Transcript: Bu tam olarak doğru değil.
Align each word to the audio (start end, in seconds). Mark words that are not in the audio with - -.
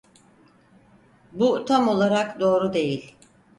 Bu 1.31 1.65
tam 1.65 1.87
olarak 1.87 2.39
doğru 2.39 2.73
değil. 2.73 3.15